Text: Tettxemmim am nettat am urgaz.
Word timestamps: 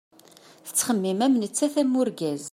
Tettxemmim 0.65 1.19
am 1.25 1.33
nettat 1.41 1.75
am 1.81 1.97
urgaz. 2.01 2.39